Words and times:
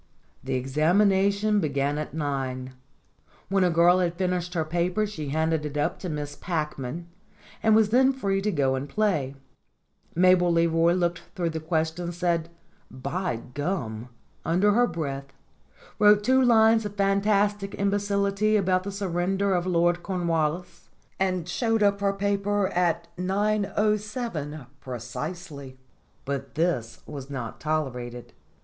The 0.43 0.55
examination 0.55 1.59
began 1.59 1.99
at 1.99 2.11
nine; 2.11 2.73
when 3.49 3.63
a 3.63 3.69
girl 3.69 3.99
had 3.99 4.19
124 4.19 4.25
STORIES 4.41 4.47
WITHOUT 4.47 4.49
TEARS 4.49 4.49
finished 4.49 4.53
her 4.55 4.65
paper 4.65 5.05
she 5.35 5.37
handed 5.37 5.63
it 5.63 5.79
up 5.79 5.99
to 5.99 6.09
Miss 6.09 6.35
Packman 6.35 7.07
and 7.61 7.75
was 7.75 7.89
then 7.89 8.11
free 8.11 8.41
to 8.41 8.51
go 8.51 8.73
and 8.73 8.89
play. 8.89 9.35
Mabel 10.15 10.51
Leroy 10.51 10.93
looked 10.93 11.21
through 11.35 11.51
the 11.51 11.59
questions, 11.59 12.17
said 12.17 12.49
"By 12.89 13.43
gum!" 13.53 14.09
under 14.43 14.71
her 14.71 14.87
breath, 14.87 15.31
wrote 15.99 16.23
two 16.23 16.41
lines 16.41 16.83
of 16.83 16.95
fantastic 16.95 17.75
imbecility 17.77 18.55
about 18.55 18.81
the 18.81 18.91
surrender 18.91 19.53
of 19.53 19.67
Lord 19.67 20.01
Cornwallis, 20.01 20.89
and 21.19 21.47
showed 21.47 21.83
up 21.83 22.01
her 22.01 22.13
paper 22.13 22.69
at 22.69 23.07
9.7 23.17 24.65
precisely. 24.79 25.77
But 26.25 26.55
this 26.55 27.03
was 27.05 27.29
not 27.29 27.59
tolerated. 27.59 28.33